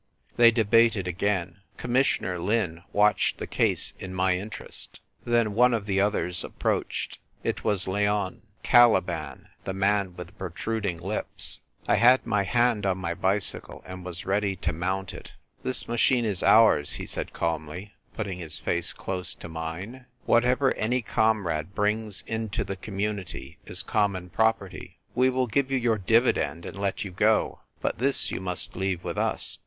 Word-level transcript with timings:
They 0.35 0.49
debated 0.49 1.07
again. 1.07 1.57
Commissioner 1.77 2.39
Lin 2.39 2.81
watched 2.91 3.37
the 3.37 3.45
case 3.45 3.93
in 3.99 4.15
my 4.15 4.35
interest. 4.35 4.99
Then 5.23 5.53
one 5.53 5.75
of 5.75 5.85
the 5.85 6.01
others 6.01 6.43
approached. 6.43 7.19
It 7.43 7.63
was 7.63 7.87
Leon— 7.87 8.41
Caliban— 8.63 9.49
the 9.65 9.75
man 9.75 10.15
with 10.15 10.25
the 10.25 10.33
protruding 10.33 10.97
lips. 10.97 11.59
I 11.87 11.97
had 11.97 12.25
my 12.25 12.41
hand 12.41 12.83
on 12.87 12.97
my 12.97 13.13
bicycle, 13.13 13.83
and 13.85 14.03
was 14.03 14.25
ready 14.25 14.55
to 14.55 14.73
mount 14.73 15.13
it. 15.13 15.33
"This 15.61 15.87
machine 15.87 16.25
is 16.25 16.41
ours," 16.41 16.93
he 16.93 17.05
said 17.05 17.31
calmly, 17.31 17.93
putting 18.15 18.39
his 18.39 18.57
face 18.57 18.93
close 18.93 19.35
to 19.35 19.47
mine." 19.47 20.07
Whatever 20.25 20.71
A 20.71 20.77
MUTINOUS 20.77 20.89
MUTINEER. 20.89 20.89
8 20.89 20.89
1 20.89 20.91
any 20.93 21.01
comrade 21.03 21.75
brings 21.75 22.23
into 22.25 22.63
the 22.63 22.75
Community 22.75 23.59
is 23.67 23.83
common 23.83 24.31
property. 24.31 24.97
We 25.13 25.29
will 25.29 25.45
give 25.45 25.69
you 25.69 25.77
your 25.77 25.99
dividend 25.99 26.65
and 26.65 26.75
let 26.77 27.03
you 27.05 27.11
go; 27.11 27.59
but 27.81 27.99
this 27.99 28.31
you 28.31 28.41
must 28.41 28.75
leave 28.75 29.03
with 29.03 29.19
us." 29.19 29.59